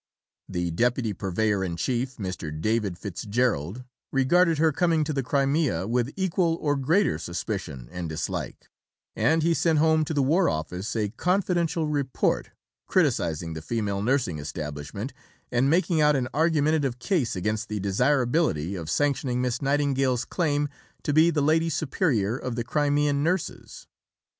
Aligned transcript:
The 0.49 0.71
Deputy 0.71 1.13
Purveyor 1.13 1.63
in 1.63 1.77
Chief, 1.77 2.15
Mr. 2.15 2.59
David 2.59 2.97
Fitz 2.97 3.23
Gerald, 3.23 3.83
regarded 4.11 4.57
her 4.57 4.71
coming 4.71 5.03
to 5.03 5.13
the 5.13 5.21
Crimea 5.21 5.85
with 5.85 6.11
equal, 6.15 6.57
or 6.59 6.75
greater, 6.75 7.19
suspicion 7.19 7.87
and 7.91 8.09
dislike, 8.09 8.67
and 9.15 9.43
he 9.43 9.53
sent 9.53 9.77
home 9.77 10.03
to 10.05 10.13
the 10.15 10.23
War 10.23 10.49
Office 10.49 10.95
a 10.95 11.09
Confidential 11.09 11.85
Report, 11.87 12.49
criticizing 12.87 13.53
the 13.53 13.61
female 13.61 14.01
nursing 14.01 14.39
establishment, 14.39 15.13
and 15.51 15.69
making 15.69 16.01
out 16.01 16.15
an 16.15 16.27
argumentative 16.33 16.97
case 16.97 17.35
against 17.35 17.69
the 17.69 17.79
desirability 17.79 18.73
of 18.73 18.89
sanctioning 18.89 19.39
Miss 19.39 19.61
Nightingale's 19.61 20.25
claim 20.25 20.67
to 21.03 21.13
be 21.13 21.29
the 21.29 21.43
Lady 21.43 21.69
Superior 21.69 22.35
of 22.37 22.55
the 22.55 22.63
Crimean 22.63 23.21
nurses. 23.21 23.85